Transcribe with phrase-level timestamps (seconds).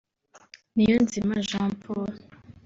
[0.75, 2.09] Niyonzima Jean Paul